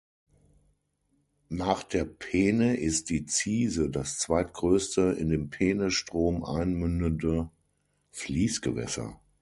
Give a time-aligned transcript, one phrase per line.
[1.49, 7.51] Nach der Peene ist die Ziese das zweitgrößte in den Peenestrom einmündende
[8.09, 9.21] Fließgewässer.